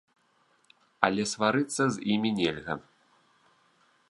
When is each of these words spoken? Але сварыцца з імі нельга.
Але 1.07 1.23
сварыцца 1.33 1.83
з 1.99 2.09
імі 2.15 2.29
нельга. 2.39 2.73